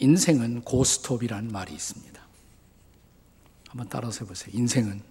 [0.00, 2.20] 인생은 고스톱이란 말이 있습니다.
[3.68, 4.50] 한번 따라서 해보세요.
[4.54, 5.02] 인생은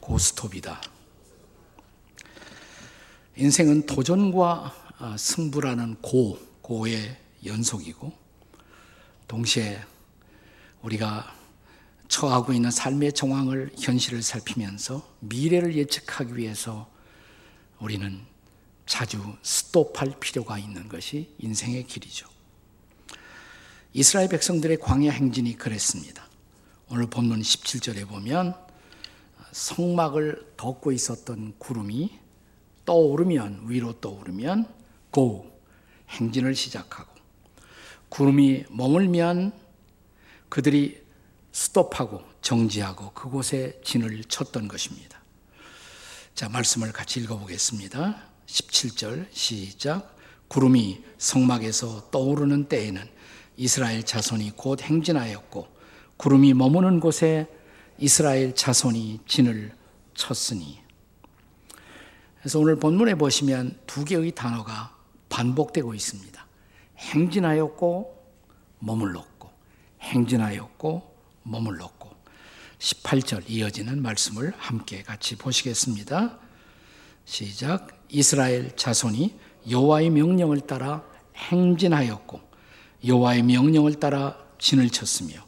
[0.00, 0.80] 고스톱이다.
[3.36, 8.12] 인생은 도전과 아, 승부라는 고, 고의 연속이고,
[9.26, 9.82] 동시에
[10.82, 11.34] 우리가
[12.06, 16.88] 처하고 있는 삶의 정황을, 현실을 살피면서 미래를 예측하기 위해서
[17.80, 18.20] 우리는
[18.86, 22.31] 자주 스톱할 필요가 있는 것이 인생의 길이죠.
[23.94, 26.26] 이스라엘 백성들의 광야 행진이 그랬습니다.
[26.88, 28.54] 오늘 본문 17절에 보면
[29.52, 32.18] 성막을 덮고 있었던 구름이
[32.86, 34.66] 떠오르면 위로 떠오르면
[35.10, 35.60] 고
[36.08, 37.12] 행진을 시작하고
[38.08, 39.52] 구름이 머물면
[40.48, 41.02] 그들이
[41.52, 45.20] 스톱하고 정지하고 그곳에 진을 쳤던 것입니다.
[46.34, 48.22] 자, 말씀을 같이 읽어보겠습니다.
[48.46, 50.16] 17절 시작.
[50.48, 53.21] 구름이 성막에서 떠오르는 때에는
[53.56, 55.68] 이스라엘 자손이 곧 행진하였고
[56.16, 57.46] 구름이 머무는 곳에
[57.98, 59.72] 이스라엘 자손이 진을
[60.14, 60.80] 쳤으니
[62.40, 64.96] 그래서 오늘 본문에 보시면 두 개의 단어가
[65.28, 66.46] 반복되고 있습니다.
[66.98, 68.22] 행진하였고
[68.80, 69.50] 머물렀고
[70.00, 72.10] 행진하였고 머물렀고
[72.78, 76.38] 18절 이어지는 말씀을 함께 같이 보시겠습니다.
[77.24, 79.38] 시작 이스라엘 자손이
[79.70, 81.04] 여호와의 명령을 따라
[81.36, 82.51] 행진하였고
[83.04, 85.44] 여호와의 명령을 따라 진을 쳤으며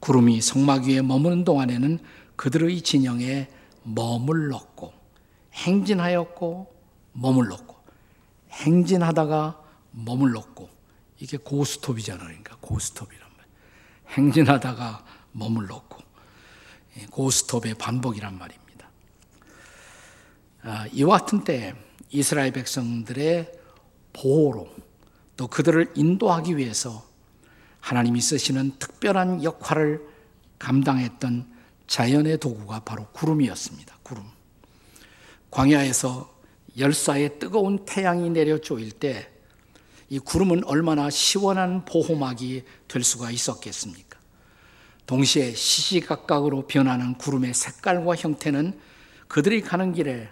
[0.00, 1.98] 구름이 성막 위에 머무는 동안에는
[2.36, 3.48] 그들의 진영에
[3.82, 4.92] 머물렀고
[5.52, 6.74] 행진하였고
[7.12, 7.76] 머물렀고
[8.50, 10.68] 행진하다가 머물렀고
[11.20, 12.26] 이게 고스톱이잖아요.
[12.26, 13.46] 그러니까 고스톱이란 말.
[14.16, 16.02] 행진하다가 머물렀고
[17.10, 18.88] 고스톱의 반복이란 말입니다.
[20.62, 21.74] 아, 이와 같은 때
[22.10, 23.52] 이스라엘 백성들의
[24.12, 24.68] 보호로
[25.36, 27.04] 또 그들을 인도하기 위해서
[27.80, 30.06] 하나님이 쓰시는 특별한 역할을
[30.58, 31.52] 감당했던
[31.86, 33.98] 자연의 도구가 바로 구름이었습니다.
[34.02, 34.24] 구름.
[35.50, 36.32] 광야에서
[36.78, 39.34] 열사의 뜨거운 태양이 내려 쪼일 때
[40.14, 44.18] 이 구름은 얼마나 시원한 보호막이 될 수가 있었겠습니까?
[45.06, 48.78] 동시에 시시각각으로 변하는 구름의 색깔과 형태는
[49.28, 50.28] 그들이 가는 길에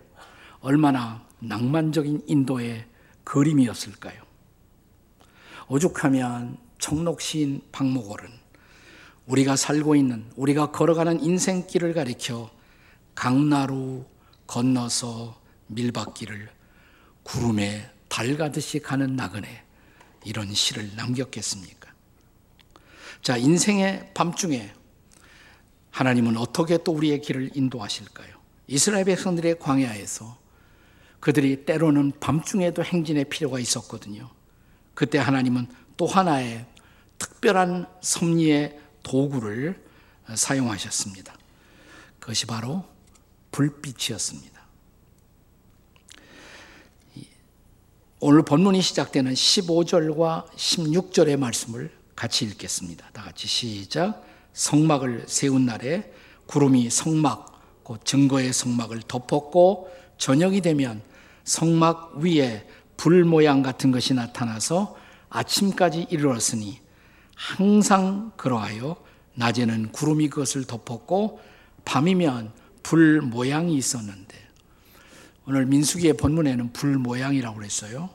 [0.60, 2.86] 얼마나 낭만적인 인도의
[3.24, 4.21] 그림이었을까요?
[5.72, 8.28] 오죽하면 청록시인 박목월은
[9.24, 12.50] 우리가 살고 있는 우리가 걸어가는 인생길을 가리켜
[13.14, 14.04] 강나루
[14.46, 16.50] 건너서 밀밭길을
[17.22, 19.64] 구름에 달 가듯이 가는 나그네
[20.26, 21.90] 이런 시를 남겼겠습니까?
[23.22, 24.74] 자, 인생의 밤중에
[25.90, 28.36] 하나님은 어떻게 또 우리의 길을 인도하실까요?
[28.66, 30.36] 이스라엘 백성들의 광야에서
[31.20, 34.41] 그들이 때로는 밤중에도 행진의 필요가 있었거든요.
[34.94, 36.66] 그때 하나님은 또 하나의
[37.18, 39.82] 특별한 섭리의 도구를
[40.34, 41.36] 사용하셨습니다.
[42.18, 42.84] 그것이 바로
[43.50, 44.52] 불빛이었습니다.
[48.20, 53.10] 오늘 본문이 시작되는 15절과 16절의 말씀을 같이 읽겠습니다.
[53.12, 54.24] 다 같이 시작.
[54.52, 56.12] 성막을 세운 날에
[56.46, 61.02] 구름이 성막, 곧 증거의 성막을 덮었고 저녁이 되면
[61.42, 62.64] 성막 위에
[63.02, 64.96] 불 모양 같은 것이 나타나서
[65.28, 66.78] 아침까지 이르렀으니
[67.34, 68.94] 항상 그러하여
[69.34, 71.40] 낮에는 구름이 그것을 덮었고
[71.84, 72.52] 밤이면
[72.84, 74.38] 불 모양이 있었는데
[75.48, 78.08] 오늘 민수기의 본문에는 불 모양이라고 그랬어요.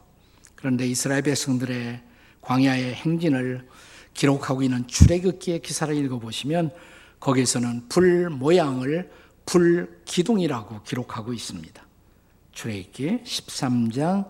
[0.55, 2.01] 그런데 이스라엘 백성들의
[2.39, 3.67] 광야의 행진을
[4.13, 6.71] 기록하고 있는 출애굽기의 기사를 읽어보시면
[7.19, 9.11] 거기에서는 불 모양을
[9.45, 11.85] 불 기둥이라고 기록하고 있습니다.
[12.53, 14.29] 출애굽기 13장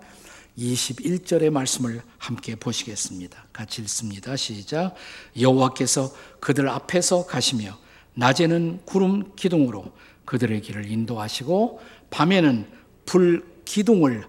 [0.57, 3.45] 21절의 말씀을 함께 보시겠습니다.
[3.53, 4.35] 같이 읽습니다.
[4.35, 4.95] 시작.
[5.40, 7.78] 여호와께서 그들 앞에서 가시며
[8.16, 9.94] 낮에는 구름 기둥으로
[10.25, 11.79] 그들의 길을 인도하시고
[12.09, 12.68] 밤에는
[13.06, 14.28] 불 기둥을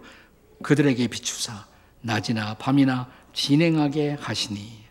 [0.62, 1.66] 그들에게 비추사
[2.02, 4.84] 낮이나 밤이나 진행하게 하시니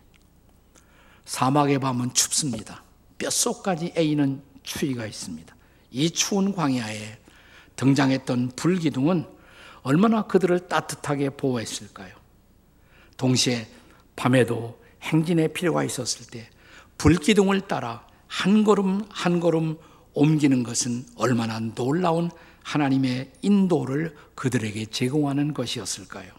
[1.24, 2.82] 사막의 밤은 춥습니다.
[3.18, 5.54] 뼛속까지 에이는 추위가 있습니다.
[5.90, 7.18] 이 추운 광야에
[7.76, 9.37] 등장했던 불기둥은
[9.88, 12.14] 얼마나 그들을 따뜻하게 보호했을까요?
[13.16, 13.66] 동시에
[14.16, 16.46] 밤에도 행진의 필요가 있었을 때
[16.98, 19.78] 불기둥을 따라 한 걸음 한 걸음
[20.12, 22.30] 옮기는 것은 얼마나 놀라운
[22.64, 26.32] 하나님의 인도를 그들에게 제공하는 것이었을까요?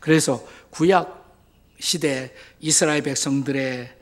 [0.00, 1.32] 그래서 구약
[1.78, 3.96] 시대 이스라엘 백성들의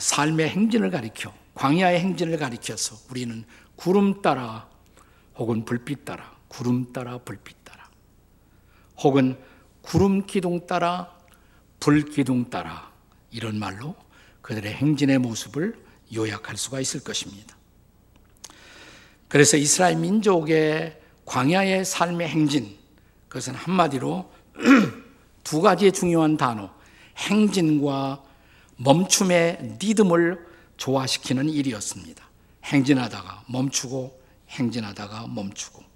[0.00, 3.44] 삶의 행진을 가리켜 광야의 행진을 가리켜서 우리는
[3.76, 4.68] 구름 따라
[5.36, 7.90] 혹은 불빛 따라 구름 따라 불빛 따라
[9.02, 9.36] 혹은
[9.82, 11.12] 구름 기둥 따라
[11.80, 12.92] 불 기둥 따라
[13.32, 13.96] 이런 말로
[14.40, 15.76] 그들의 행진의 모습을
[16.14, 17.56] 요약할 수가 있을 것입니다.
[19.26, 22.76] 그래서 이스라엘 민족의 광야의 삶의 행진,
[23.28, 24.30] 그것은 한마디로
[25.42, 26.72] 두 가지의 중요한 단어,
[27.16, 28.22] 행진과
[28.76, 30.46] 멈춤의 리듬을
[30.76, 32.24] 조화시키는 일이었습니다.
[32.62, 35.93] 행진하다가 멈추고 행진하다가 멈추고.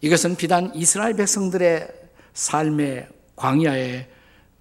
[0.00, 1.88] 이것은 비단 이스라엘 백성들의
[2.34, 4.08] 삶의 광야의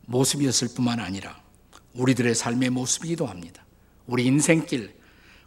[0.05, 1.39] 모습이었을 뿐만 아니라
[1.93, 3.63] 우리들의 삶의 모습이기도 합니다.
[4.07, 4.95] 우리 인생길,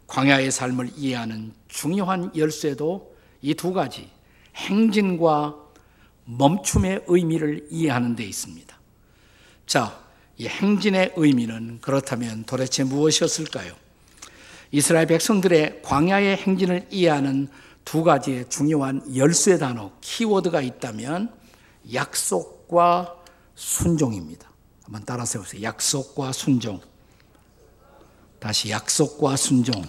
[0.07, 4.09] 광야의 삶을 이해하는 중요한 열쇠도 이 두 가지,
[4.55, 5.55] 행진과
[6.25, 8.77] 멈춤의 의미를 이해하는 데 있습니다.
[9.65, 9.99] 자,
[10.37, 13.73] 이 행진의 의미는 그렇다면 도대체 무엇이었을까요?
[14.71, 17.49] 이스라엘 백성들의 광야의 행진을 이해하는
[17.85, 21.33] 두 가지의 중요한 열쇠 단어, 키워드가 있다면
[21.93, 23.15] 약속과
[23.55, 24.49] 순종입니다.
[24.83, 25.63] 한번 따라서 해보세요.
[25.63, 26.81] 약속과 순종.
[28.39, 29.83] 다시 약속과 순종.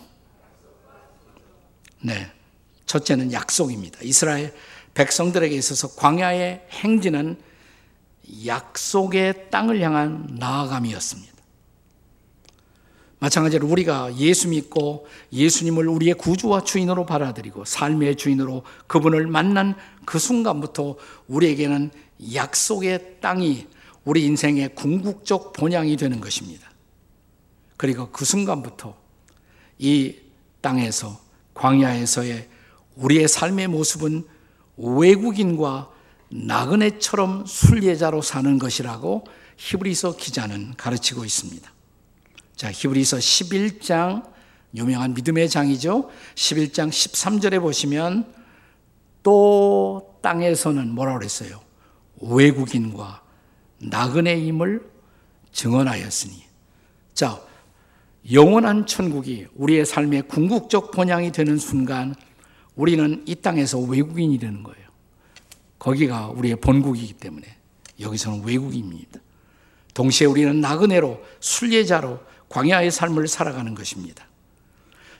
[2.00, 2.31] 네.
[2.87, 4.00] 첫째는 약속입니다.
[4.03, 4.55] 이스라엘
[4.94, 7.41] 백성들에게 있어서 광야의 행진은
[8.47, 11.31] 약속의 땅을 향한 나아감이었습니다.
[13.23, 20.97] 마찬가지로 우리가 예수 믿고 예수님을 우리의 구주와 주인으로 받아들이고 삶의 주인으로 그분을 만난 그 순간부터
[21.29, 21.93] 우리에게는
[22.35, 23.69] 약속의 땅이
[24.05, 26.69] 우리 인생의 궁극적 본향이 되는 것입니다.
[27.77, 28.97] 그리고 그 순간부터
[29.79, 30.17] 이
[30.61, 31.21] 땅에서
[31.55, 32.49] 광야에서의
[32.97, 34.25] 우리의 삶의 모습은
[34.77, 35.93] 외국인과
[36.29, 39.23] 나그네처럼 순례자로 사는 것이라고
[39.59, 41.72] 히브리서 기자는 가르치고 있습니다.
[42.62, 44.23] 자, 히브리서 11장
[44.76, 46.09] 유명한 믿음의 장이죠.
[46.37, 48.32] 11장 13절에 보시면
[49.25, 51.61] 또 땅에서는 뭐라 그랬어요?
[52.20, 53.20] 외국인과
[53.79, 54.88] 나그네임을
[55.50, 56.44] 증언하였으니.
[57.14, 57.43] 자,
[58.31, 62.15] 영원한 천국이 우리의 삶의 궁극적 본향이 되는 순간
[62.76, 64.87] 우리는 이 땅에서 외국인이 되는 거예요.
[65.81, 67.44] 거기가 우리의 본국이기 때문에
[67.99, 69.19] 여기서는 외국인입니다.
[69.94, 74.27] 동시에 우리는 나그네로 순례자로 광야의 삶을 살아가는 것입니다.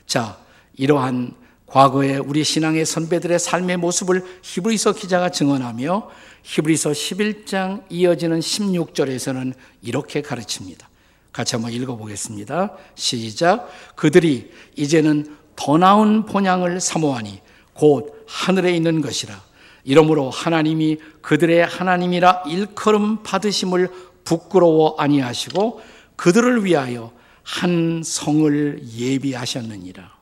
[0.05, 0.37] 자,
[0.75, 1.33] 이러한
[1.65, 6.09] 과거의 우리 신앙의 선배들의 삶의 모습을 히브리서 기자가 증언하며
[6.43, 10.87] 히브리서 11장 이어지는 16절에서는 이렇게 가르칩니다.
[11.31, 12.77] 같이 한번 읽어보겠습니다.
[12.93, 13.67] 시작.
[13.95, 17.41] 그들이 이제는 더 나은 본향을 사모하니
[17.73, 19.41] 곧 하늘에 있는 것이라.
[19.83, 23.89] 이러므로 하나님이 그들의 하나님이라 일컬음 받으심을
[24.23, 25.81] 부끄러워 아니하시고
[26.15, 27.11] 그들을 위하여
[27.43, 30.13] 한 성을 예비하셨느니라.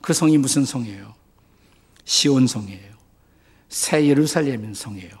[0.00, 1.14] 그 성이 무슨 성이에요?
[2.04, 2.94] 시온 성이에요.
[3.68, 5.12] 새 예루살렘 성이에요.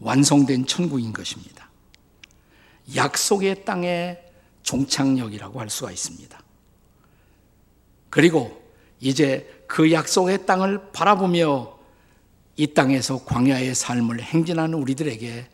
[0.00, 1.70] 완성된 천국인 것입니다.
[2.94, 4.22] 약속의 땅의
[4.62, 6.40] 종착역이라고 할 수가 있습니다.
[8.08, 8.60] 그리고
[8.98, 11.78] 이제 그 약속의 땅을 바라보며
[12.56, 15.48] 이 땅에서 광야의 삶을 행진하는 우리들에게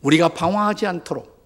[0.00, 1.38] 우리가 방황하지 않도록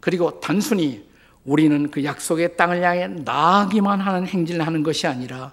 [0.00, 1.04] 그리고 단순히
[1.44, 5.52] 우리는 그 약속의 땅을 향해 나아가기만 하는 행진을 하는 것이 아니라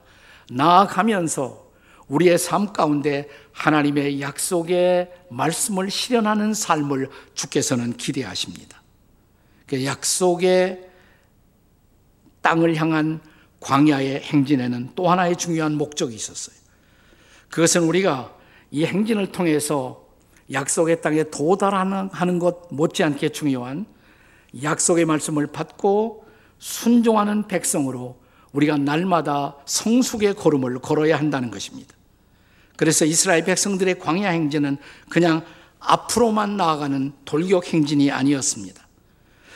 [0.51, 1.69] 나아가면서
[2.07, 8.81] 우리의 삶 가운데 하나님의 약속의 말씀을 실현하는 삶을 주께서는 기대하십니다.
[9.67, 10.89] 그 약속의
[12.41, 13.19] 땅을 향한
[13.59, 16.55] 광야의 행진에는 또 하나의 중요한 목적이 있었어요.
[17.49, 18.35] 그것은 우리가
[18.71, 20.07] 이 행진을 통해서
[20.51, 23.85] 약속의 땅에 도달하는 것 못지않게 중요한
[24.63, 26.25] 약속의 말씀을 받고
[26.57, 28.19] 순종하는 백성으로
[28.51, 31.95] 우리가 날마다 성숙의 걸음을 걸어야 한다는 것입니다.
[32.75, 34.77] 그래서 이스라엘 백성들의 광야 행진은
[35.09, 35.43] 그냥
[35.79, 38.87] 앞으로만 나아가는 돌격 행진이 아니었습니다.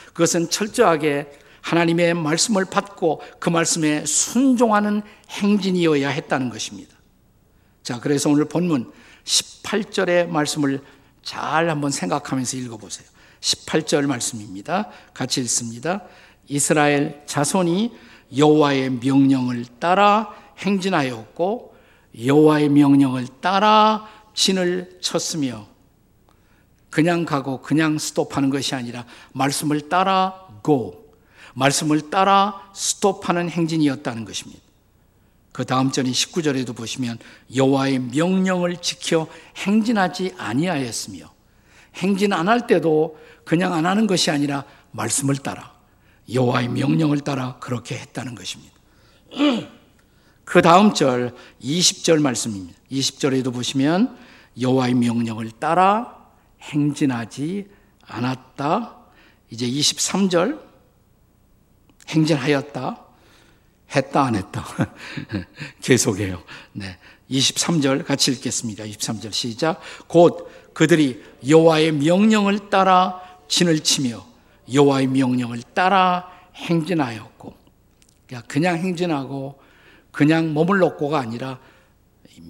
[0.07, 1.31] 그것은 철저하게
[1.61, 6.93] 하나님의 말씀을 받고 그 말씀에 순종하는 행진이어야 했다는 것입니다.
[7.81, 8.91] 자, 그래서 오늘 본문
[9.23, 10.81] 18절의 말씀을
[11.23, 13.07] 잘 한번 생각하면서 읽어보세요.
[13.43, 14.89] 18절 말씀입니다.
[15.13, 16.01] 같이 읽습니다.
[16.47, 17.91] 이스라엘 자손이
[18.37, 21.75] 여호와의 명령을 따라 행진하였고
[22.25, 25.67] 여호와의 명령을 따라 진을 쳤으며
[26.89, 31.03] 그냥 가고 그냥 스톱하는 것이 아니라 말씀을 따라 go
[31.53, 34.61] 말씀을 따라 스톱하는 행진이었다는 것입니다.
[35.51, 37.19] 그 다음 절인 19절에도 보시면
[37.55, 41.31] 여호와의 명령을 지켜 행진하지 아니하였으며
[41.95, 45.73] 행진 안 할 때도 그냥 안 하는 것이 아니라 말씀을 따라
[46.31, 48.73] 여호와의 명령을 따라 그렇게 했다는 것입니다.
[50.45, 52.79] 그 다음 절 20절 말씀입니다.
[52.91, 54.17] 20절에도 보시면
[54.59, 56.17] 여호와의 명령을 따라
[56.61, 57.67] 행진하지
[58.07, 58.97] 않았다.
[59.49, 60.59] 이제 23절
[62.09, 62.99] 행진하였다.
[63.95, 64.65] 했다 안 했다.
[65.81, 66.43] 계속해요.
[66.73, 66.97] 네.
[67.29, 68.83] 23절 같이 읽겠습니다.
[68.83, 69.79] 23절 시작.
[70.07, 74.25] 곧 그들이 여호와의 명령을 따라 진을 치며
[74.71, 77.53] 여호와의 명령을 따라 행진하였고
[78.47, 79.59] 그냥 행진하고
[80.11, 81.59] 그냥 몸을 놓고가 아니라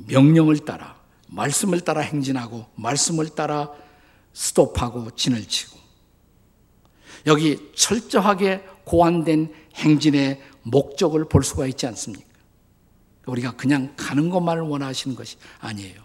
[0.08, 0.96] 명령을 따라
[1.28, 3.72] 말씀을 따라 행진하고 말씀을 따라
[4.34, 5.78] 스톱하고 진을 치고
[7.26, 12.28] 여기 철저하게 고안된 행진의 목적을 볼 수가 있지 않습니까?
[13.26, 16.04] 우리가 그냥 가는 것만을 원하시는 것이 아니에요.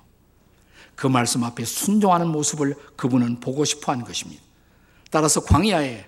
[0.94, 4.42] 그 말씀 앞에 순종하는 모습을 그분은 보고 싶어 하는 것입니다.
[5.10, 6.06] 따라서 광야에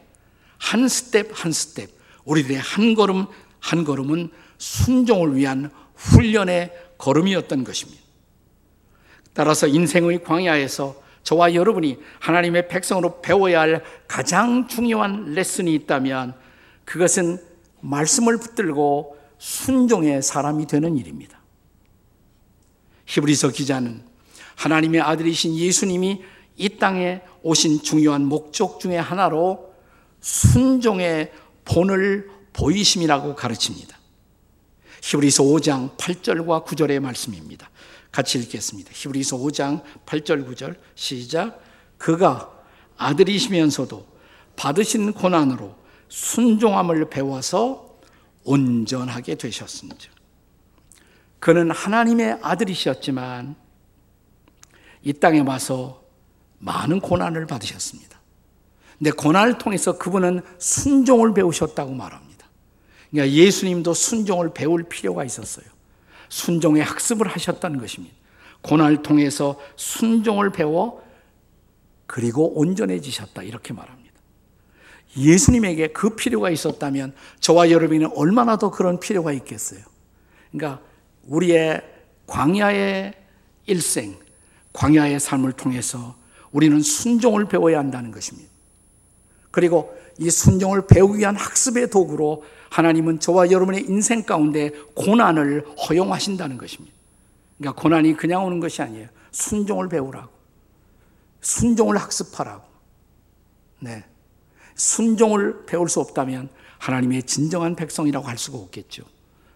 [0.58, 1.90] 한 스텝 한 스텝,
[2.24, 3.26] 우리들의 한 걸음
[3.60, 8.00] 한 걸음은 순종을 위한 훈련의 걸음이었던 것입니다.
[9.32, 16.34] 따라서 인생의 광야에서 저와 여러분이 하나님의 백성으로 배워야 할 가장 중요한 레슨이 있다면
[16.84, 17.38] 그것은
[17.80, 21.40] 말씀을 붙들고 순종의 사람이 되는 일입니다.
[23.06, 24.02] 히브리서 기자는
[24.56, 26.22] 하나님의 아들이신 예수님이
[26.60, 29.72] 이 땅에 오신 중요한 목적 중의 하나로
[30.20, 31.32] 순종의
[31.64, 33.96] 본을 보이심이라고 가르칩니다.
[35.02, 37.70] 히브리서 5장 8절과 9절의 말씀입니다.
[38.12, 38.90] 같이 읽겠습니다.
[38.92, 41.62] 히브리서 5장 8절 9절 시작
[41.96, 42.52] 그가
[42.98, 44.06] 아들이시면서도
[44.56, 45.74] 받으신 고난으로
[46.08, 47.98] 순종함을 배워서
[48.44, 49.98] 온전하게 되셨습니다.
[51.38, 53.56] 그는 하나님의 아들이셨지만
[55.02, 55.99] 이 땅에 와서
[56.60, 58.20] 많은 고난을 받으셨습니다.
[58.98, 62.46] 근데 고난을 통해서 그분은 순종을 배우셨다고 말합니다.
[63.10, 65.66] 그러니까 예수님도 순종을 배울 필요가 있었어요.
[66.28, 68.14] 순종의 학습을 하셨다는 것입니다.
[68.62, 71.02] 고난을 통해서 순종을 배워
[72.06, 74.00] 그리고 온전해지셨다 이렇게 말합니다.
[75.16, 79.80] 예수님에게 그 필요가 있었다면 저와 여러분은 얼마나 더 그런 필요가 있겠어요.
[80.52, 80.82] 그러니까
[81.24, 81.82] 우리의
[82.26, 83.14] 광야의
[83.66, 84.16] 일생,
[84.72, 86.19] 광야의 삶을 통해서
[86.52, 88.50] 우리는 순종을 배워야 한다는 것입니다.
[89.50, 96.94] 그리고 이 순종을 배우기 위한 학습의 도구로 하나님은 저와 여러분의 인생 가운데 고난을 허용하신다는 것입니다.
[97.58, 99.08] 그러니까 고난이 그냥 오는 것이 아니에요.
[99.32, 100.30] 순종을 배우라고.
[101.40, 102.64] 순종을 학습하라고.
[103.80, 104.04] 네.
[104.74, 109.04] 순종을 배울 수 없다면 하나님의 진정한 백성이라고 할 수가 없겠죠.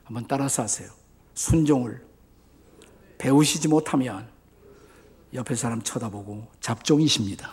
[0.05, 0.91] 한번 따라서 하세요.
[1.35, 2.05] 순종을
[3.19, 4.29] 배우시지 못하면
[5.35, 7.53] 옆에 사람 쳐다보고 잡종이십니다.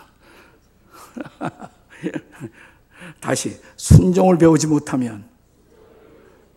[3.20, 5.28] 다시 순종을 배우지 못하면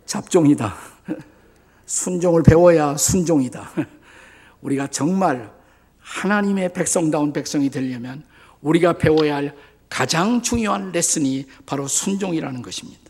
[0.05, 0.75] 잡종이다.
[1.85, 3.71] 순종을 배워야 순종이다.
[4.61, 5.51] 우리가 정말
[5.99, 8.23] 하나님의 백성다운 백성이 되려면
[8.61, 9.55] 우리가 배워야 할
[9.89, 13.01] 가장 중요한 레슨이 바로 순종이라는 것입니다.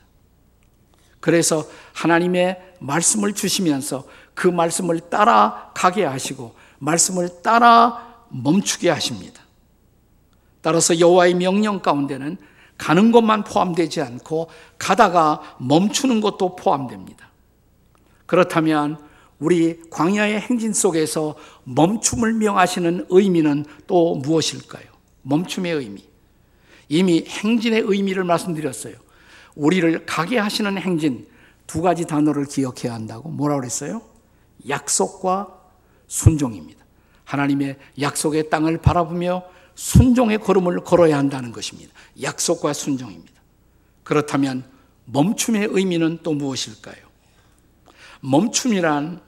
[1.20, 9.42] 그래서 하나님의 말씀을 주시면서 그 말씀을 따라가게 하시고 말씀을 따라 멈추게 하십니다.
[10.62, 12.38] 따라서 여호와의 명령 가운데는
[12.78, 17.30] 가는 것만 포함되지 않고 가다가 멈추는 것도 포함됩니다.
[18.26, 18.98] 그렇다면
[19.40, 24.86] 우리 광야의 행진 속에서 멈춤을 명하시는 의미는 또 무엇일까요?
[25.24, 26.06] 멈춤의 의미.
[26.88, 28.96] 이미 행진의 의미를 말씀드렸어요.
[29.56, 31.28] 우리를 가게 하시는 행진
[31.68, 34.02] 두 가지 단어를 기억해야 한다고 뭐라 그랬어요?
[34.68, 35.48] 약속과
[36.08, 36.85] 순종입니다.
[37.26, 39.44] 하나님의 약속의 땅을 바라보며
[39.76, 41.94] 순종의 걸음을 걸어야 한다는 것입니다.
[42.22, 43.34] 약속과 순종입니다.
[44.04, 44.64] 그렇다면
[45.06, 47.06] 멈춤의 의미는 또 무엇일까요?
[48.22, 49.22] 멈춤이란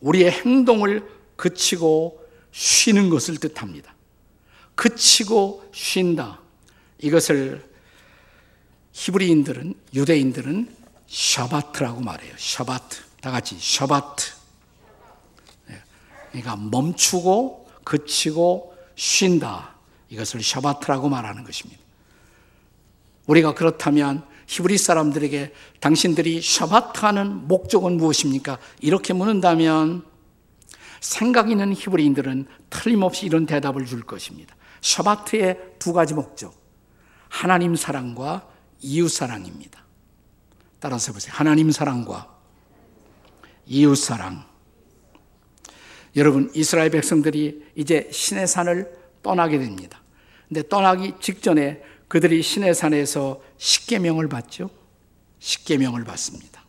[0.00, 2.20] 우리의 행동을 그치고
[2.52, 3.94] 쉬는 것을 뜻합니다.
[4.74, 6.40] 그치고 쉰다.
[6.98, 7.68] 이것을
[8.92, 10.76] 히브리인들은 유대인들은
[11.06, 12.34] 샤바트라고 말해요.
[12.36, 12.98] 샤바트.
[13.20, 14.37] 다 같이 샤바트.
[16.38, 16.42] 네.
[16.42, 19.74] 그러니까 멈추고 그치고 쉰다.
[20.10, 21.80] 이것을 샤바트라고 말하는 것입니다.
[23.26, 28.58] 우리가 그렇다면 히브리 사람들에게 당신들이 샤바트하는 목적은 무엇입니까?
[28.80, 30.04] 이렇게 묻는다면
[31.00, 34.56] 생각 있는 히브리인들은 틀림없이 이런 대답을 줄 것입니다.
[34.80, 36.54] 샤바트의 두 가지 목적.
[37.28, 38.48] 하나님 사랑과
[38.80, 39.84] 이웃 사랑입니다.
[40.80, 41.34] 따라서 보세요.
[41.36, 42.34] 하나님 사랑과
[43.66, 44.47] 이웃 사랑.
[46.16, 48.90] 여러분, 이스라엘 백성들이 이제 신의 산을
[49.22, 50.02] 떠나게 됩니다.
[50.48, 54.70] 근데 떠나기 직전에 그들이 신의 산에서 십계명을 받죠.
[55.38, 56.64] 십계명을 받습니다.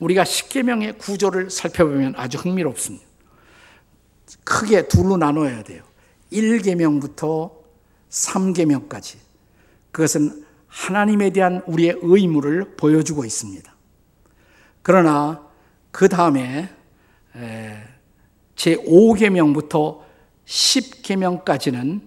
[0.00, 3.06] 우리가 십계명의 구조를 살펴보면 아주 흥미롭습니다.
[4.44, 5.84] 크게 둘로 나눠야 돼요.
[6.32, 7.52] 1계명부터
[8.10, 9.18] 3계명까지
[9.92, 13.72] 그것은 하나님에 대한 우리의 의무를 보여주고 있습니다.
[14.82, 15.46] 그러나
[15.90, 16.74] 그 다음에
[18.56, 20.00] 제5계명부터
[20.46, 22.00] 10계명까지는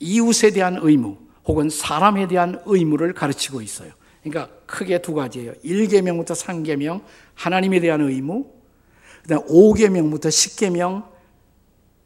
[0.00, 1.16] 이웃에 대한 의무
[1.46, 3.92] 혹은 사람에 대한 의무를 가르치고 있어요.
[4.22, 5.52] 그러니까 크게 두 가지예요.
[5.64, 7.02] 1계명부터 3계명
[7.34, 8.46] 하나님에 대한 의무,
[9.22, 11.06] 그다음 5계명부터 10계명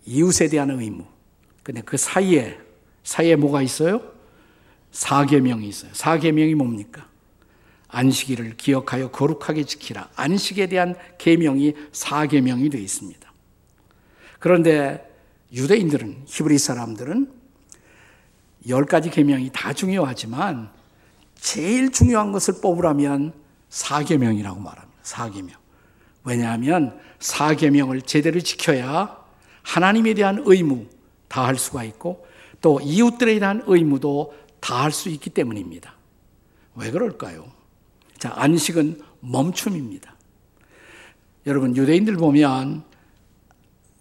[0.07, 1.05] 이웃에 대한 의무.
[1.63, 2.59] 근데 그 사이에
[3.05, 4.01] 사이에 뭐가 있어요?
[4.93, 5.93] 4계명이 있어요.
[5.93, 7.09] 4계명이 뭡니까?
[7.89, 10.11] 안식일을 기억하여 거룩하게 지키라.
[10.15, 13.28] 안식에 대한 계명이 4계명이 되어 있습니다.
[14.39, 15.05] 그런데
[15.53, 17.33] 유대인들은 히브리 사람들은
[18.69, 20.71] 열 가지 계명이 다 중요하지만
[21.35, 23.33] 제일 중요한 것을 뽑으라면
[23.71, 24.99] 사계명이라고 말합니다.
[25.03, 25.57] 사계명.
[26.25, 29.17] 왜냐하면 사계명을 제대로 지켜야
[29.63, 30.87] 하나님에 대한 의무
[31.29, 32.27] 다 할 수가 있고
[32.61, 35.95] 또 이웃들에 대한 의무도 다 할 수 있기 때문입니다.
[36.75, 37.51] 왜 그럴까요?
[38.19, 40.15] 자, 안식은 멈춤입니다.
[41.47, 42.85] 여러분, 유대인들 보면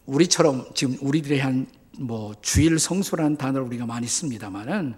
[0.07, 4.95] 우리처럼 지금 우리들의 한뭐 주일 성수라는 단어를 우리가 많이 씁니다만은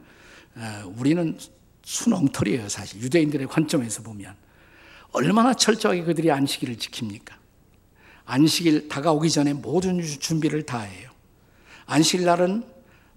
[0.96, 1.38] 우리는
[1.84, 3.02] 순엉터리예요, 사실.
[3.02, 4.36] 유대인들의 관점에서 보면.
[5.12, 7.34] 얼마나 철저하게 그들이 안식일을 지킵니까?
[8.26, 11.10] 안식일 다가오기 전에 모든 준비를 다 해요.
[11.88, 12.64] 안식일 날은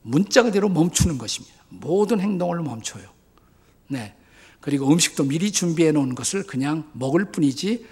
[0.01, 1.55] 문자 그대로 멈추는 것입니다.
[1.69, 3.05] 모든 행동을 멈춰요.
[3.89, 4.15] 네.
[4.61, 7.87] 그리고 음식도 미리 준비해 놓은 것을 그냥 먹을 뿐이지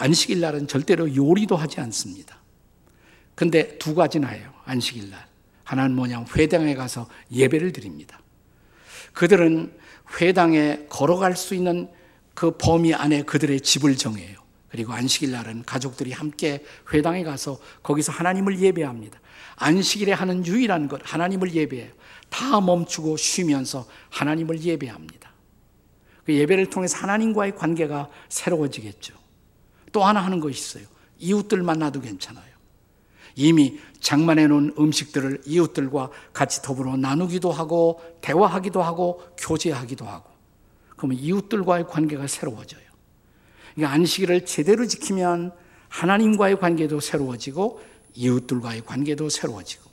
[0.00, 2.40] 안식일 날은 절대로 요리도 하지 않습니다.
[3.36, 4.52] 근데 두 가지나 해요.
[4.64, 5.24] 안식일 날.
[5.62, 8.18] 하나는 뭐냐 회당에 가서 예배를 드립니다.
[9.12, 9.72] 그들은
[10.20, 11.88] 회당에 걸어갈 수 있는
[12.34, 14.38] 그 범위 안에 그들의 집을 정해요.
[14.68, 19.20] 그리고 안식일 날은 가족들이 함께 회당에 가서 거기서 하나님을 예배합니다.
[19.56, 21.92] 안식일에 하는 유일한 것, 하나님을 예배해요.
[22.28, 25.32] 다 멈추고 쉬면서 하나님을 예배합니다.
[26.24, 29.14] 그 예배를 통해서 하나님과의 관계가 새로워지겠죠.
[29.92, 30.84] 또 하나 하는 것이 있어요.
[31.18, 32.55] 이웃들 만나도 괜찮아요.
[33.36, 40.30] 이미 장만해 놓은 음식들을 이웃들과 같이 더불어 나누기도 하고 대화하기도 하고 교제하기도 하고
[40.96, 42.80] 그러면 이웃들과의 관계가 새로워져요.
[43.74, 45.52] 그러니까 안식일을 제대로 지키면
[45.88, 47.80] 하나님과의 관계도 새로워지고
[48.14, 49.84] 이웃들과의 관계도 새로워지고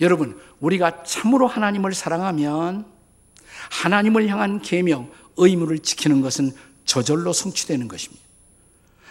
[0.00, 2.86] 여러분 우리가 참으로 하나님을 사랑하면
[3.70, 6.52] 하나님을 향한 계명 의무를 지키는 것은
[6.86, 8.25] 저절로 성취되는 것입니다.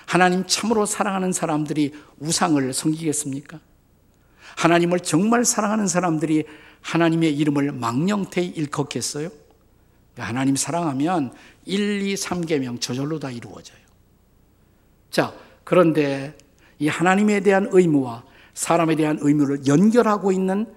[0.06, 3.60] 하나님 참으로 사랑하는 사람들이 우상을 섬기겠습니까?
[4.58, 6.46] 하나님을 정말 사랑하는 사람들이
[6.82, 9.30] 하나님의 이름을 망령태히 일컫겠어요?
[10.18, 11.34] 하나님 사랑하면
[11.65, 13.80] 1, 2, 3계명 저절로 다 이루어져요.
[15.10, 16.38] 자, 그런데
[16.80, 20.68] 이 하나님에 대한 의무와 사람에 대한 의무를 연결하고 있는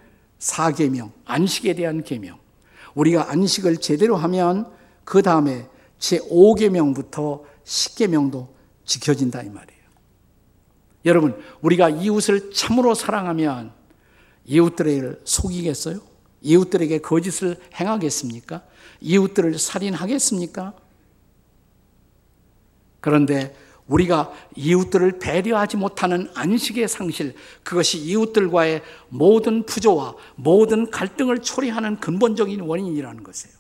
[0.40, 2.38] 4계명, 안식에 대한 계명.
[2.94, 4.70] 우리가 안식을 제대로 하면
[5.04, 8.48] 그 다음에 제5계명부터 10계명도
[8.88, 9.78] 지켜진다 이 말이에요.
[11.04, 13.72] 여러분, 우리가 이웃을 참으로 사랑하면
[14.46, 16.00] 이웃들을 속이겠어요?
[16.40, 18.64] 이웃들에게 거짓을 행하겠습니까?
[19.00, 20.72] 이웃들을 살인하겠습니까?
[23.00, 32.60] 그런데 우리가 이웃들을 배려하지 못하는 안식의 상실, 그것이 이웃들과의 모든 부조와 모든 갈등을 초래하는 근본적인
[32.60, 33.56] 원인이라는 것이에요.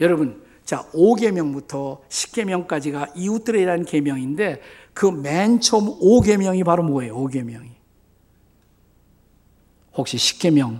[0.00, 4.60] 여러분, 자, 5계명부터 10계명까지가 이웃들에 대한 계명인데
[4.94, 7.16] 그 맨 처음 5계명이 바로 뭐예요?
[7.16, 7.70] 5계명이.
[9.96, 10.78] 혹시 10계명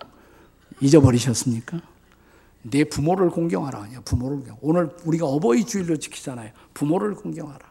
[0.81, 1.81] 잊어버리셨습니까?
[2.63, 3.89] 내 부모를 공경하라.
[4.05, 4.59] 부모를 공경.
[4.61, 6.53] 오늘 우리가 어버이 주일로 지키잖아요.
[6.73, 7.69] 부모를 공경하라.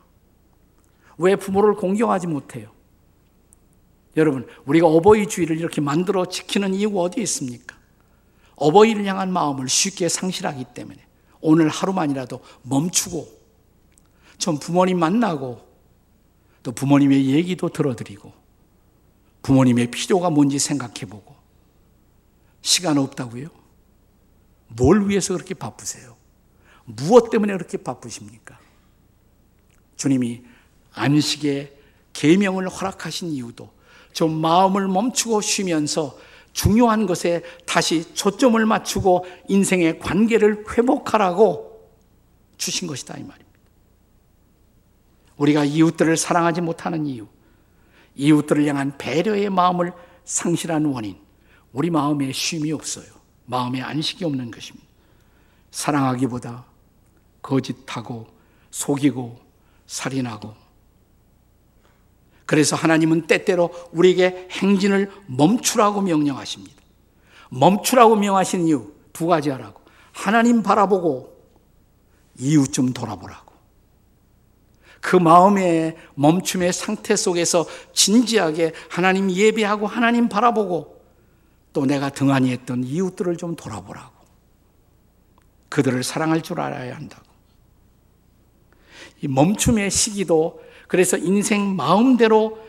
[1.19, 2.69] 왜 부모를 공경하지 못해요?
[4.17, 7.77] 여러분, 우리가 어버이 주일을 이렇게 만들어 지키는 이유가 어디 있습니까?
[8.57, 11.08] 어버이를 향한 마음을 쉽게 상실하기 때문에.
[11.41, 13.39] 오늘 하루만이라도 멈추고
[14.37, 15.67] 전 부모님 만나고
[16.63, 18.33] 또 부모님의 얘기도 들어드리고
[19.41, 21.35] 부모님의 필요가 뭔지 생각해 보고
[22.61, 23.47] 시간 없다고요?
[24.67, 26.15] 뭘 위해서 그렇게 바쁘세요?
[26.85, 28.59] 무엇 때문에 그렇게 바쁘십니까?
[29.95, 30.43] 주님이
[30.93, 31.77] 안식의
[32.13, 33.71] 계명을 허락하신 이유도
[34.13, 36.17] 좀 마음을 멈추고 쉬면서
[36.53, 41.89] 중요한 것에 다시 초점을 맞추고 인생의 관계를 회복하라고
[42.57, 43.49] 주신 것이다 이 말입니다.
[45.37, 47.27] 우리가 이웃들을 사랑하지 못하는 이유,
[48.15, 49.93] 이웃들을 향한 배려의 마음을
[50.25, 51.17] 상실한 원인,
[51.71, 53.07] 우리 마음에 쉼이 없어요.
[53.45, 54.87] 마음에 안식이 없는 것입니다.
[55.71, 56.65] 사랑하기보다
[57.41, 58.27] 거짓하고
[58.69, 59.39] 속이고
[59.87, 60.53] 살인하고
[62.49, 66.81] 그래서 하나님은 때때로 우리에게 행진을 멈추라고 명령하십니다.
[67.49, 69.81] 멈추라고 명하신 이유 두 가지 하라고.
[70.13, 71.31] 하나님 바라보고
[72.39, 73.53] 이웃 좀 돌아보라고.
[74.99, 81.03] 그 마음의 멈춤의 상태 속에서 진지하게 하나님 예배하고 하나님 바라보고
[81.71, 84.11] 또 내가 등한히 했던 이웃들을 좀 돌아보라고.
[85.69, 87.29] 그들을 사랑할 줄 알아야 한다고.
[89.21, 92.59] 이 멈춤의 시기도 그래서 인생 마음대로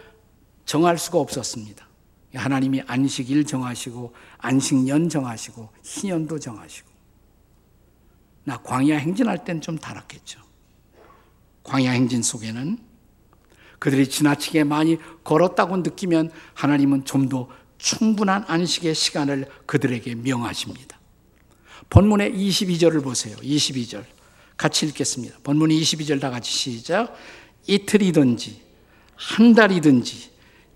[0.67, 1.89] 정할 수가 없었습니다.
[2.35, 6.89] 하나님이 안식일 정하시고 안식년 정하시고 희년도 정하시고
[8.45, 10.41] 나 광야 행진할 땐 좀 달았겠죠.
[11.65, 12.79] 광야 행진 속에는
[13.81, 17.49] 그들이 지나치게 많이 걸었다고 느끼면 하나님은 좀 더
[17.81, 21.01] 충분한 안식의 시간을 그들에게 명하십니다.
[21.89, 23.37] 본문의 22절을 보세요.
[23.39, 24.05] 22절.
[24.57, 25.39] 같이 읽겠습니다.
[25.43, 27.17] 본문 22절 다 같이 시작.
[27.67, 28.61] 이틀이든지,
[29.17, 30.31] 한 달이든지,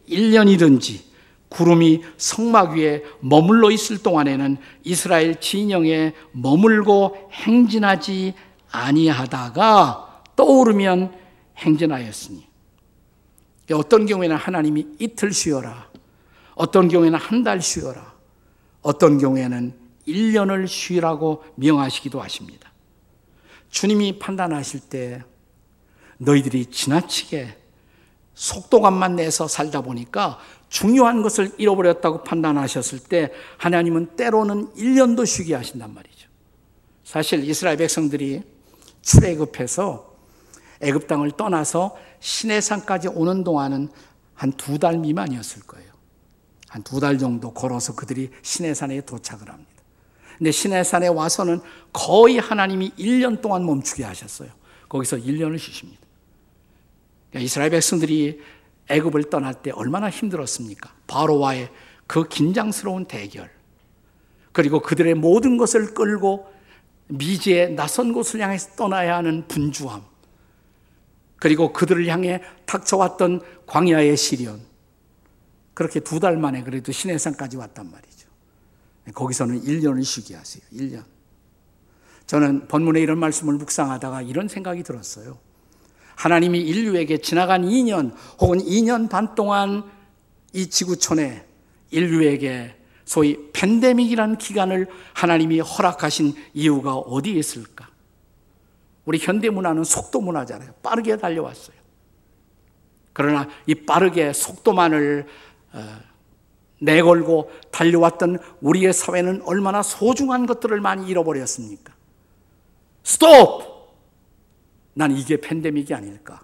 [0.09, 1.01] 1년이든지,
[1.49, 8.35] 구름이 성막 위에 머물러 있을 동안에는 이스라엘 진영에 머물고 행진하지
[8.71, 11.15] 아니하다가 떠오르면
[11.59, 12.45] 행진하였으니.
[13.73, 15.89] 어떤 경우에는 하나님이 이틀 쉬어라.
[16.55, 18.15] 어떤 경우에는 한 달 쉬어라.
[18.83, 19.75] 어떤 경우에는
[20.07, 22.73] 1년을 쉬라고 명하시기도 하십니다.
[23.71, 25.23] 주님이 판단하실 때
[26.19, 27.59] 너희들이 지나치게
[28.35, 36.29] 속도감만 내서 살다 보니까 중요한 것을 잃어버렸다고 판단하셨을 때 하나님은 때로는 1년도 쉬게 하신단 말이죠.
[37.05, 38.43] 사실 이스라엘 백성들이
[39.03, 40.15] 출애굽해서
[40.81, 43.89] 애굽 땅을 떠나서 시내산까지 오는 동안은
[44.35, 45.93] 한 두 달 미만이었을 거예요.
[46.69, 49.71] 한 두 달 정도 걸어서 그들이 시내산에 도착을 합니다.
[50.39, 51.61] 근데 시내산에 와서는
[51.93, 54.49] 거의 하나님이 1년 동안 멈추게 하셨어요.
[54.89, 56.04] 거기서 1년을 쉬십니다.
[57.35, 58.41] 그러니까 이스라엘 백성들이
[58.89, 60.95] 애굽을 떠날 때 얼마나 힘들었습니까?
[61.09, 61.69] 바로와의
[62.07, 63.51] 그 긴장스러운 대결.
[64.53, 66.47] 그리고 그들의 모든 것을 끌고
[67.09, 70.05] 미지의 낯선 곳을 향해서 떠나야 하는 분주함.
[71.37, 74.61] 그리고 그들을 향해 닥쳐왔던 광야의 시련.
[75.75, 78.29] 그렇게 두 달 만에 그래도 시내산까지 왔단 말이죠.
[79.13, 80.63] 거기서는 1년을 쉬게 하세요.
[80.73, 81.03] 1년.
[82.27, 85.37] 저는 본문에 이런 말씀을 묵상하다가 이런 생각이 들었어요.
[86.17, 89.85] 하나님이 인류에게 지나간 2년 혹은 2년 반 동안
[90.53, 91.45] 이 지구촌에
[91.91, 92.75] 인류에게
[93.05, 97.89] 소위 팬데믹이라는 기간을 하나님이 허락하신 이유가 어디에 있을까?
[99.05, 100.73] 우리 현대 문화는 속도 문화잖아요.
[100.83, 101.77] 빠르게 달려왔어요.
[103.13, 105.27] 그러나 이 빠르게 속도만을
[105.73, 105.99] 어,
[106.81, 111.93] 내걸고 달려왔던 우리의 사회는 얼마나 소중한 것들을 많이 잃어버렸습니까?
[113.03, 113.74] 스톱!
[114.95, 116.43] 난 이게 팬데믹이 아닐까.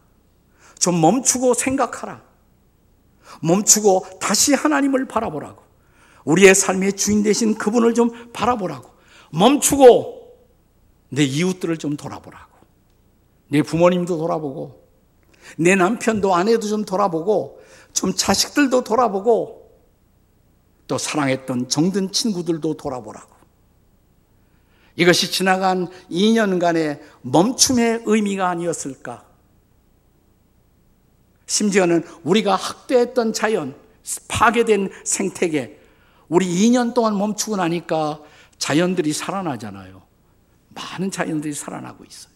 [0.79, 2.23] 좀 멈추고 생각하라.
[3.43, 5.63] 멈추고 다시 하나님을 바라보라고.
[6.25, 8.91] 우리의 삶의 주인 되신 그분을 좀 바라보라고.
[9.33, 10.21] 멈추고
[11.11, 12.51] 내 이웃들을 좀 돌아보라고.
[13.49, 14.89] 내 부모님도 돌아보고,
[15.59, 17.61] 내 남편도 아내도 좀 돌아보고,
[17.93, 19.61] 좀 자식들도 돌아보고,
[20.87, 23.40] 또 사랑했던 정든 친구들도 돌아보라고.
[25.01, 29.25] 이것이 지나간 2년간의 멈춤의 의미가 아니었을까?
[31.47, 33.75] 심지어는 우리가 학대했던 자연,
[34.29, 35.81] 파괴된 생태계,
[36.29, 38.21] 우리 2년 동안 멈추고 나니까
[38.59, 40.03] 자연들이 살아나잖아요.
[40.69, 42.35] 많은 자연들이 살아나고 있어요.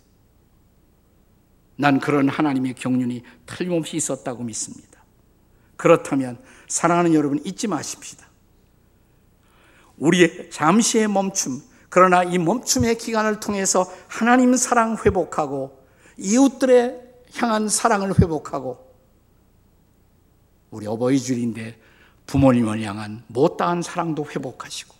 [1.77, 5.05] 난 그런 하나님의 경륜이 틀림없이 있었다고 믿습니다.
[5.77, 8.27] 그렇다면 사랑하는 여러분 잊지 마십시다.
[9.99, 15.87] 우리의 잠시의 멈춤, 그러나 이 멈춤의 기간을 통해서 하나님 사랑 회복하고
[16.19, 17.01] 이웃들의
[17.37, 18.85] 향한 사랑을 회복하고
[20.73, 21.79] 우리 어버이 줄인데
[22.27, 24.93] 부모님을 향한 못다한 사랑도 회복하시고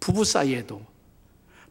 [0.00, 0.80] 부부 사이에도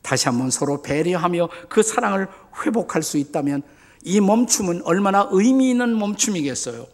[0.04, 2.28] 다시 한번 서로 배려하며 그 사랑을
[2.63, 3.63] 회복할 수 있다면
[4.04, 6.86] 이 멈춤은 얼마나 의미 있는 멈춤이겠어요.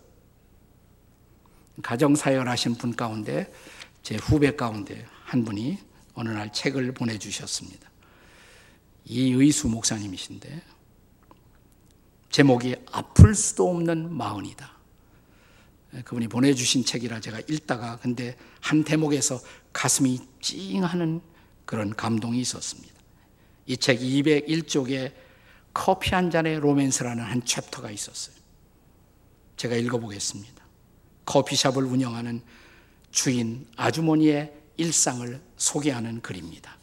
[1.84, 3.52] 가정사역을 하신 분 가운데
[4.02, 7.90] 제 후배 가운데 한 분이 어느 날 책을 보내주셨습니다.
[9.06, 10.62] 이의수 목사님이신데
[12.32, 14.74] 제목이 아플 수도 없는 마흔이다.
[16.04, 19.40] 그분이 보내주신 책이라 제가 읽다가 근데 한 대목에서
[19.72, 21.22] 가슴이 찡하는
[21.66, 22.94] 그런 감동이 있었습니다.
[23.68, 25.14] 이 책 201쪽에
[25.74, 28.36] 커피 한 잔의 로맨스라는 한 챕터가 있었어요.
[29.58, 30.64] 제가 읽어보겠습니다.
[31.26, 32.42] 커피숍을 운영하는
[33.12, 36.78] 주인 아주머니의 일상을 소개하는 글입니다.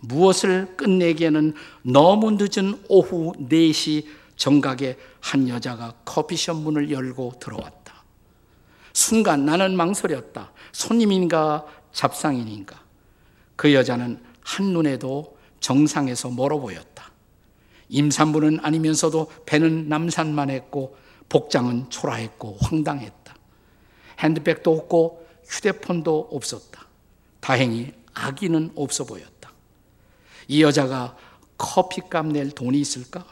[0.00, 8.04] 무엇을 끝내기에는 너무 늦은 오후 4시 정각에 한 여자가 커피숍 문을 열고 들어왔다.
[8.92, 10.52] 순간 나는 망설였다.
[10.72, 12.80] 손님인가 잡상인인가.
[13.56, 17.10] 그 여자는 한눈에도 정상에서 멀어 보였다.
[17.90, 20.96] 임산부는 아니면서도 배는 남산만 했고
[21.28, 23.34] 복장은 초라했고 황당했다.
[24.20, 26.86] 핸드백도 없고 휴대폰도 없었다.
[27.40, 29.52] 다행히 아기는 없어 보였다.
[30.48, 31.16] 이 여자가
[31.58, 33.24] 커피값 낼 돈이 있을까?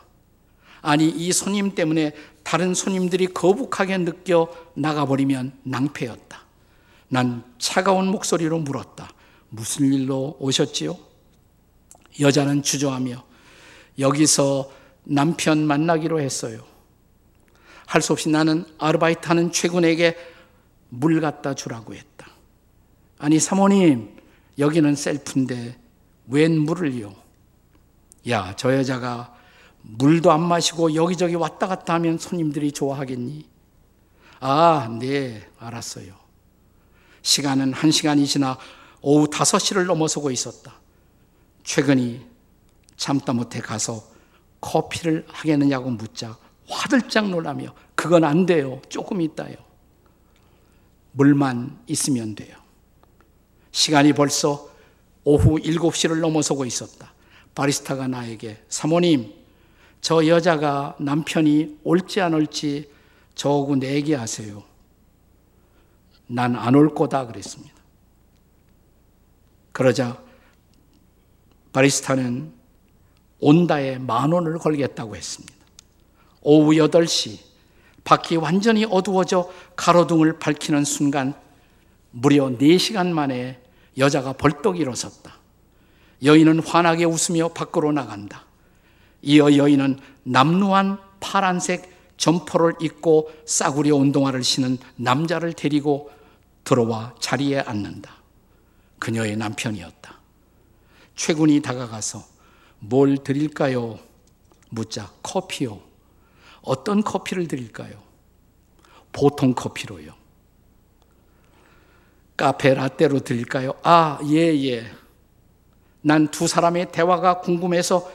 [0.83, 6.43] 아니, 이 손님 때문에 다른 손님들이 거북하게 느껴 나가버리면 낭패였다.
[7.09, 9.11] 난 차가운 목소리로 물었다.
[9.49, 10.97] 무슨 일로 오셨지요?
[12.21, 13.25] 여자는 주저하며
[13.99, 14.71] 여기서
[15.05, 16.67] 남편 만나기로 했어요.
[17.87, 20.17] 할 수 없이 나는 아르바이트 하는 최군에게
[20.91, 22.08] 물 갖다 주라고 했다.
[23.19, 24.17] 아니, 사모님,
[24.59, 25.79] 여기는 셀프인데
[26.29, 27.15] 웬 물을요?
[28.29, 29.35] 야, 저 여자가
[29.83, 33.49] 물도 안 마시고 여기저기 왔다 갔다 하면 손님들이 좋아하겠니?
[34.41, 36.15] 아, 네, 알았어요.
[37.23, 38.59] 시간은 한 시간이 지나
[39.01, 40.75] 오후 5시를 넘어서고 있었다.
[41.65, 42.27] 최근이
[42.97, 44.03] 참다 못해 가서
[44.61, 46.37] 커피를 하겠느냐고 묻자
[46.69, 48.81] 화들짝 놀라며 그건 안 돼요.
[48.89, 49.57] 조금 있다요.
[51.13, 52.57] 물만 있으면 돼요.
[53.79, 54.69] 시간이 벌써
[55.23, 57.13] 오후 7시를 넘어서고 있었다.
[57.55, 59.33] 바리스타가 나에게 사모님,
[60.01, 62.91] 저 여자가 남편이 올지 안 올지
[63.37, 64.65] 저하고 내기 하세요.
[66.27, 67.77] 난 안 올 거다 그랬습니다.
[69.71, 70.21] 그러자
[71.73, 72.53] 바리스타는
[73.39, 75.55] 온다에 만 원을 걸겠다고 했습니다.
[76.43, 77.39] 오후 8시
[78.03, 81.33] 밖이 완전히 어두워져 가로등을 밝히는 순간
[82.11, 83.68] 무려 4시간 만에
[83.99, 85.37] 여자가 벌떡 일어섰다.
[86.25, 88.47] 여인은 환하게 웃으며 밖으로 나간다.
[89.23, 96.11] 이어 여인은 남루한 파란색 점퍼를 입고 싸구려 운동화를 신은 남자를 데리고
[96.65, 98.17] 들어와 자리에 앉는다.
[98.99, 100.19] 그녀의 남편이었다.
[101.15, 102.25] 최군이 다가가서
[102.81, 103.99] 뭘 드릴까요?
[104.71, 105.81] 묻자 커피요.
[106.63, 108.03] 어떤 커피를 드릴까요?
[109.13, 110.18] 보통 커피로요.
[112.39, 113.73] 카페 라떼로 드릴까요?
[113.83, 114.87] 아, 예, 예.
[116.01, 118.11] 난 두 사람의 대화가 궁금해서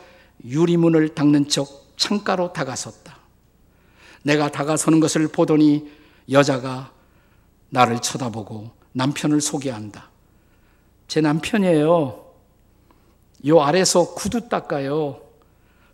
[0.46, 3.18] 유리문을 닦는 척 창가로 다가섰다.
[4.24, 5.92] 내가 다가서는 것을 보더니
[6.32, 6.92] 여자가
[7.70, 10.10] 나를 쳐다보고 남편을 소개한다.
[11.10, 12.26] 제 남편이에요.
[13.48, 15.20] 요 아래서 구두 닦아요.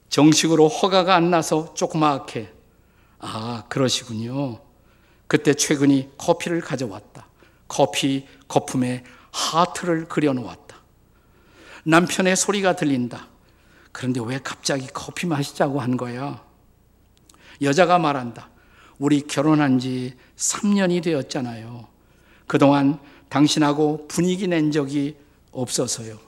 [0.09, 2.53] 정식으로 허가가 안 나서 조그맣게.
[3.19, 4.59] 아, 그러시군요.
[5.27, 7.28] 그때 최근이 커피를 가져왔다.
[7.69, 10.75] 커피 거품에 하트를 그려놓았다.
[11.85, 13.27] 남편의 소리가 들린다.
[13.93, 16.43] 그런데 왜 갑자기 커피 마시자고 한 거야?
[17.61, 18.49] 여자가 말한다.
[18.97, 21.87] 우리 결혼한 지 3년이 되었잖아요.
[22.47, 25.15] 그동안 당신하고 분위기 낸 적이
[25.51, 26.19] 없어서요.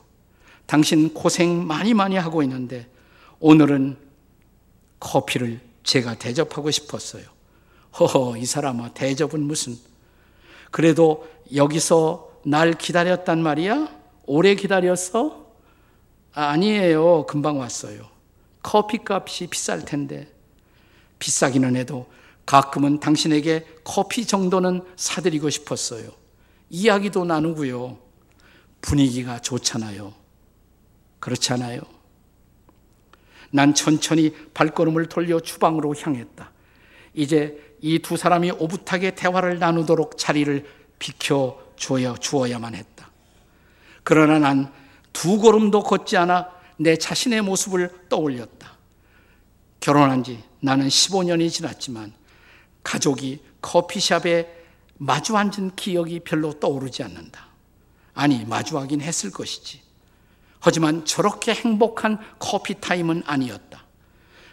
[0.66, 2.88] 당신 고생 많이 많이 하고 있는데
[3.40, 3.96] 오늘은
[5.00, 7.24] 커피를 제가 대접하고 싶었어요.
[7.98, 9.76] 허허, 이 사람아, 대접은 무슨.
[10.72, 13.88] 그래도 여기서 날 기다렸단 말이야?
[14.26, 15.46] 오래 기다렸어?
[16.32, 17.26] 아, 아니에요.
[17.26, 18.08] 금방 왔어요.
[18.62, 20.32] 커피 값이 비쌀 텐데.
[21.18, 22.06] 비싸기는 해도
[22.46, 26.10] 가끔은 당신에게 커피 정도는 사드리고 싶었어요.
[26.70, 27.98] 이야기도 나누고요.
[28.80, 30.14] 분위기가 좋잖아요.
[31.20, 31.80] 그렇지 않아요?
[33.50, 36.50] 난 천천히 발걸음을 돌려 주방으로 향했다.
[37.14, 40.66] 이제 이 두 사람이 오붓하게 대화를 나누도록 자리를
[40.98, 43.10] 비켜 주어야, 주어야만 했다.
[44.04, 48.72] 그러나 난 두 걸음도 걷지 않아 내 자신의 모습을 떠올렸다.
[49.80, 52.12] 결혼한 지 나는 15년이 지났지만
[52.82, 54.64] 가족이 커피숍에
[54.96, 57.46] 마주 앉은 기억이 별로 떠오르지 않는다.
[58.14, 59.80] 아니, 마주하긴 했을 것이지.
[60.60, 63.81] 하지만 저렇게 행복한 커피 타임은 아니었다.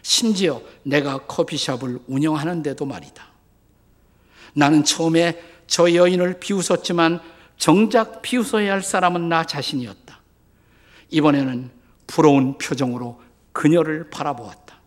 [0.02, 3.24] 심지어 내가 커피숍을 운영하는데도 말이다.
[4.54, 7.20] 나는 처음에 저 여인을 비웃었지만
[7.56, 10.20] 정작 비웃어야 할 사람은 나 자신이었다.
[11.10, 11.70] 이번에는
[12.06, 13.20] 부러운 표정으로
[13.52, 14.80] 그녀를 바라보았다.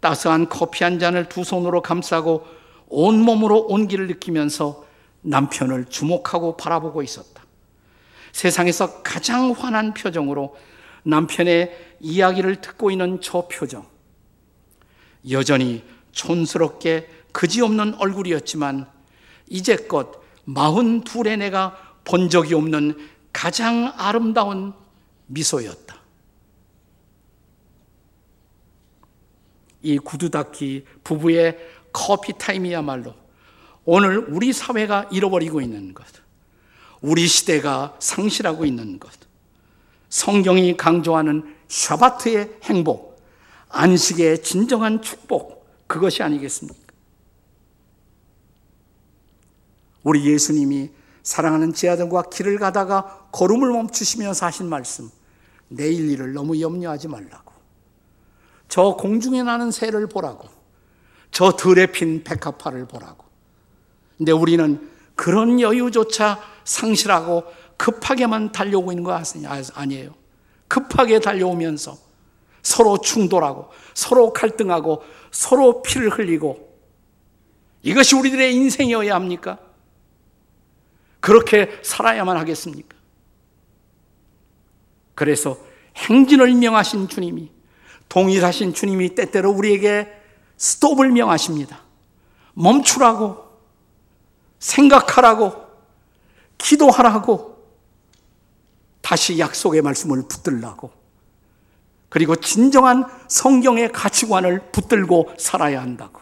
[0.00, 2.46] 따스한 커피 한 잔을 두 손으로 감싸고
[2.88, 4.86] 온몸으로 온기를 느끼면서
[5.22, 7.42] 남편을 주목하고 바라보고 있었다.
[8.32, 10.56] 세상에서 가장 환한 표정으로
[11.02, 13.86] 남편의 이야기를 듣고 있는 저 표정.
[15.30, 18.86] 여전히 촌스럽게 그지없는 얼굴이었지만
[19.48, 22.96] 이제껏 마흔 둘에 내가 본 적이 없는
[23.32, 24.72] 가장 아름다운
[25.26, 25.96] 미소였다.
[29.82, 31.58] 이 구두 닦기 부부의
[31.92, 33.14] 커피 타임이야말로
[33.84, 36.04] 오늘 우리 사회가 잃어버리고 있는 것.
[37.00, 39.10] 우리 시대가 상실하고 있는 것.
[40.08, 43.07] 성경이 강조하는 샤바트의 행복,
[43.68, 46.80] 안식의 진정한 축복, 그것이 아니겠습니까?
[50.02, 50.90] 우리 예수님이
[51.22, 55.10] 사랑하는 제 아들과 길을 가다가 걸음을 멈추시면서 하신 말씀,
[55.68, 57.52] 내일 일을 너무 염려하지 말라고.
[58.68, 60.48] 저 공중에 나는 새를 보라고.
[61.30, 63.24] 저 들에 핀 백합화를 보라고.
[64.16, 67.44] 근데 우리는 그런 여유조차 상실하고
[67.76, 69.20] 급하게만 달려오고 있는 거
[69.74, 70.14] 아니에요.
[70.68, 72.07] 급하게 달려오면서
[72.62, 76.68] 서로 충돌하고 서로 갈등하고 서로 피를 흘리고
[77.82, 79.58] 이것이 우리들의 인생이어야 합니까?
[81.20, 82.96] 그렇게 살아야만 하겠습니까?
[85.14, 85.58] 그래서
[85.96, 87.50] 행진을 명하신 주님이
[88.08, 90.08] 동일하신 주님이 때때로 우리에게
[90.56, 91.82] 스톱을 명하십니다.
[92.54, 93.48] 멈추라고
[94.58, 95.66] 생각하라고
[96.56, 97.58] 기도하라고
[99.00, 100.97] 다시 약속의 말씀을 붙들라고
[102.08, 106.20] 그리고 진정한 성경의 가치관을 붙들고 살아야 한다고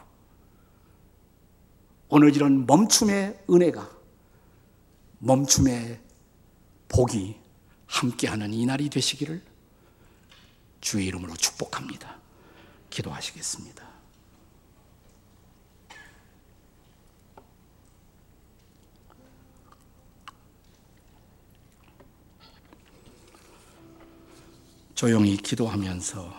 [2.08, 3.90] 오늘 이런 멈춤의 은혜가
[5.18, 6.00] 멈춤의
[6.88, 7.36] 복이
[7.86, 9.42] 함께하는 이 날이 되시기를
[10.80, 12.16] 주의 이름으로 축복합니다.
[12.90, 13.85] 기도하시겠습니다.
[24.96, 26.34] 조용히 기도하면서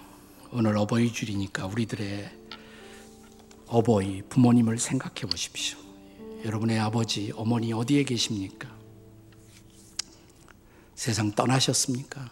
[0.52, 2.28] 오늘 어버이 줄이니까 우리들의
[3.68, 5.78] 어버이 부모님을 생각해 보십시오.
[6.44, 8.76] 여러분의 아버지, 어머니 어디에 계십니까?
[10.96, 12.32] 세상 떠나셨습니까?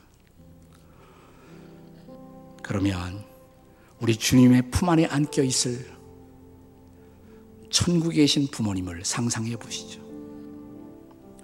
[2.64, 3.24] 그러면
[4.00, 5.94] 우리 주님의 품 안에 안겨 있을
[7.70, 10.02] 천국에 계신 부모님을 상상해 보시죠.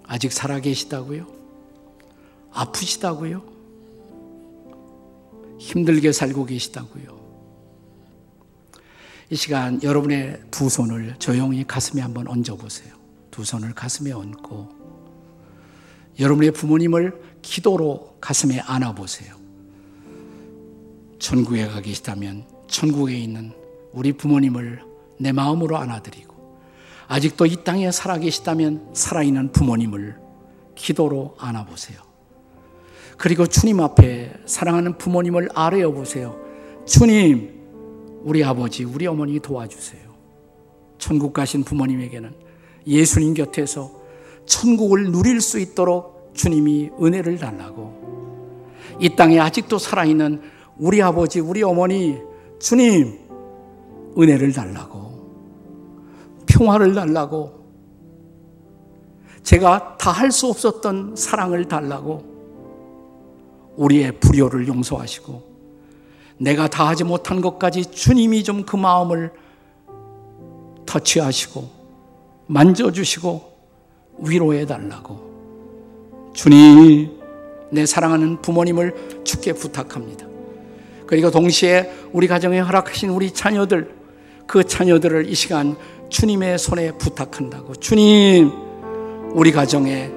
[0.02, 1.32] 아직 살아 계시다고요?
[2.50, 3.51] 아프시다고요?
[5.62, 7.22] 힘들게 살고 계시다고요.
[9.30, 12.92] 이 시간 여러분의 두 손을 조용히 가슴에 한번 얹어 보세요.
[13.30, 14.68] 두 손을 가슴에 얹고
[16.18, 19.36] 여러분의 부모님을 기도로 가슴에 안아 보세요.
[21.20, 23.52] 천국에 가 계시다면 천국에 있는
[23.92, 24.82] 우리 부모님을
[25.20, 26.32] 내 마음으로 안아드리고
[27.06, 30.18] 아직도 이 땅에 살아 계시다면 살아있는 부모님을
[30.74, 32.11] 기도로 안아보세요.
[33.16, 36.36] 그리고 주님 앞에 사랑하는 부모님을 아뢰어 보세요.
[36.86, 37.50] 주님,
[38.22, 40.02] 우리 아버지, 우리 어머니 도와주세요.
[40.98, 42.32] 천국 가신 부모님에게는
[42.86, 43.92] 예수님 곁에서
[44.46, 48.02] 천국을 누릴 수 있도록 주님이 은혜를 달라고
[49.00, 50.40] 이 땅에 아직도 살아있는
[50.78, 52.18] 우리 아버지, 우리 어머니,
[52.58, 53.18] 주님,
[54.18, 55.12] 은혜를 달라고,
[56.46, 57.62] 평화를 달라고,
[59.42, 62.24] 제가 다 할 수 없었던 사랑을 달라고,
[63.76, 65.52] 우리의 불효를 용서하시고,
[66.38, 69.32] 내가 다 하지 못한 것까지 주님이 좀 그 마음을
[70.86, 71.68] 터치하시고,
[72.46, 73.52] 만져주시고,
[74.18, 75.32] 위로해 달라고.
[76.34, 77.10] 주님,
[77.70, 80.26] 내 사랑하는 부모님을 주께 부탁합니다.
[81.06, 83.94] 그리고 동시에 우리 가정에 허락하신 우리 자녀들,
[84.46, 85.76] 그 자녀들을 이 시간
[86.08, 87.74] 주님의 손에 부탁한다고.
[87.76, 88.50] 주님,
[89.34, 90.10] 우리 가정에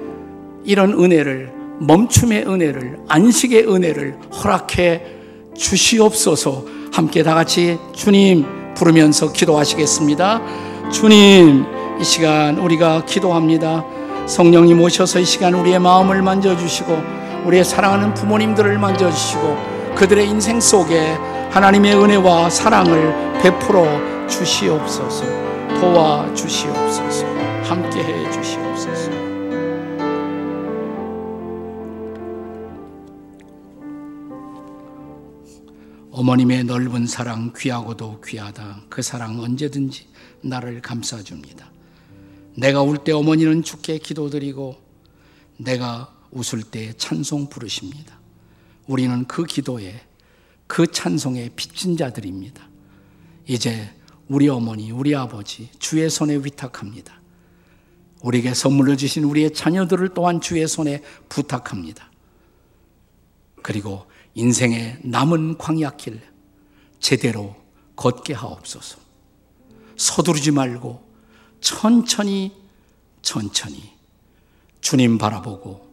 [0.64, 5.02] 이런 은혜를, 멈춤의 은혜를, 안식의 은혜를 허락해
[5.56, 10.40] 주시옵소서 함께 다 같이 주님 부르면서 기도하시겠습니다.
[10.90, 11.64] 주님,
[12.00, 13.84] 이 시간 우리가 기도합니다.
[14.26, 17.02] 성령님 오셔서 이 시간 우리의 마음을 만져주시고,
[17.46, 21.16] 우리의 사랑하는 부모님들을 만져주시고, 그들의 인생 속에
[21.50, 23.86] 하나님의 은혜와 사랑을 베풀어
[24.28, 25.24] 주시옵소서,
[25.80, 27.26] 도와 주시옵소서,
[27.64, 29.05] 함께 해 주시옵소서.
[36.16, 38.84] 어머님의 넓은 사랑 귀하고도 귀하다.
[38.88, 40.06] 그 사랑 언제든지
[40.40, 41.70] 나를 감싸줍니다.
[42.54, 44.76] 내가 울 때 어머니는 주께 기도드리고
[45.58, 48.18] 내가 웃을 때 찬송 부르십니다.
[48.86, 50.00] 우리는 그 기도에
[50.66, 52.66] 그 찬송에 빚진 자들입니다.
[53.46, 53.90] 이제
[54.28, 57.20] 우리 어머니, 우리 아버지 주의 손에 위탁합니다.
[58.22, 62.10] 우리에게 선물로 주신 우리의 자녀들을 또한 주의 손에 부탁합니다.
[63.60, 64.06] 그리고
[64.36, 66.20] 인생의 남은 광야길
[67.00, 67.56] 제대로
[67.96, 68.98] 걷게 하옵소서.
[69.96, 71.02] 서두르지 말고
[71.62, 72.52] 천천히
[73.22, 73.94] 천천히
[74.82, 75.86] 주님 바라보고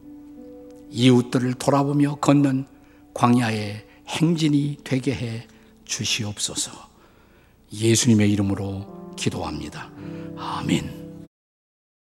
[0.90, 2.66] 이웃들을 돌아보며 걷는
[3.14, 5.46] 광야의 행진이 되게 해
[5.86, 6.70] 주시옵소서.
[7.72, 9.90] 예수님의 이름으로 기도합니다.
[10.36, 11.03] 아멘.